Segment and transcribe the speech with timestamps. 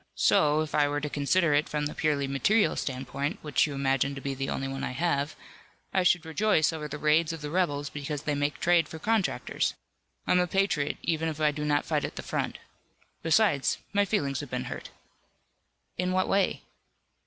[0.15, 4.15] So, if I were to consider it from the purely material standpoint, which you imagine
[4.15, 5.35] to be the only one I have,
[5.93, 9.75] I should rejoice over the raids of the rebels because they make trade for contractors.
[10.25, 12.57] I'm a patriot, even if I do not fight at the front.
[13.21, 14.89] Besides my feelings have been hurt."
[15.99, 16.63] "In what way?"